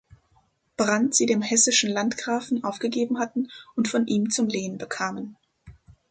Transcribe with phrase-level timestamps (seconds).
[0.77, 5.37] Brand sie dem hessischen Landgrafen aufgegeben hatten und von ihm zu Lehen bekamen.